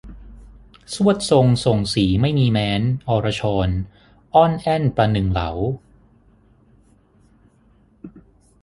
[0.93, 3.67] ทรวดทรงส่งศรีไม่มีแม้น อรชร
[4.33, 5.49] อ้อนแอ้นประหนึ่งเหลา